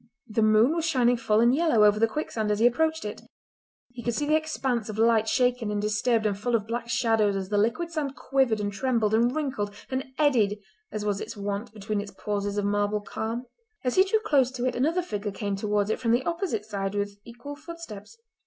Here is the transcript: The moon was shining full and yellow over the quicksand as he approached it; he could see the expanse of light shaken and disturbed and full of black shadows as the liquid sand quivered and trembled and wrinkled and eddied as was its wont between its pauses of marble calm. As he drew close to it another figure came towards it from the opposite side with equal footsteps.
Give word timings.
The 0.25 0.41
moon 0.41 0.73
was 0.75 0.83
shining 0.85 1.15
full 1.15 1.41
and 1.41 1.53
yellow 1.53 1.85
over 1.85 1.99
the 1.99 2.07
quicksand 2.07 2.49
as 2.49 2.57
he 2.57 2.65
approached 2.65 3.05
it; 3.05 3.21
he 3.93 4.01
could 4.01 4.15
see 4.15 4.25
the 4.25 4.35
expanse 4.35 4.89
of 4.89 4.97
light 4.97 5.29
shaken 5.29 5.69
and 5.69 5.79
disturbed 5.79 6.25
and 6.25 6.35
full 6.35 6.55
of 6.55 6.65
black 6.65 6.89
shadows 6.89 7.35
as 7.35 7.49
the 7.49 7.57
liquid 7.59 7.91
sand 7.91 8.15
quivered 8.15 8.59
and 8.59 8.73
trembled 8.73 9.13
and 9.13 9.35
wrinkled 9.35 9.71
and 9.91 10.05
eddied 10.17 10.57
as 10.91 11.05
was 11.05 11.21
its 11.21 11.37
wont 11.37 11.71
between 11.71 12.01
its 12.01 12.09
pauses 12.17 12.57
of 12.57 12.65
marble 12.65 13.01
calm. 13.01 13.45
As 13.83 13.93
he 13.93 14.03
drew 14.03 14.21
close 14.21 14.49
to 14.53 14.65
it 14.65 14.75
another 14.75 15.03
figure 15.03 15.29
came 15.31 15.55
towards 15.55 15.91
it 15.91 15.99
from 15.99 16.13
the 16.13 16.23
opposite 16.23 16.65
side 16.65 16.95
with 16.95 17.17
equal 17.23 17.55
footsteps. 17.55 18.17